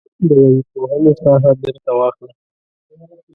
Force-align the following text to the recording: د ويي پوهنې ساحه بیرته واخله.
د 0.27 0.29
ويي 0.41 0.61
پوهنې 0.71 1.13
ساحه 1.21 1.51
بیرته 1.61 1.91
واخله. 1.97 2.33